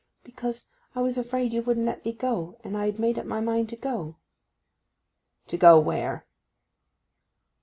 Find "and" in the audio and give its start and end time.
2.63-2.75